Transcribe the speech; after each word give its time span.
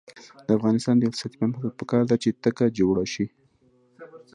د 0.47 0.49
افغانستان 0.57 0.95
د 0.97 1.01
اقتصادي 1.07 1.35
پرمختګ 1.41 1.63
لپاره 1.69 1.77
پکار 1.81 2.03
ده 2.09 2.15
چې 2.23 2.29
تکه 2.43 2.65
جوړه 2.79 3.03
شي. 3.13 3.25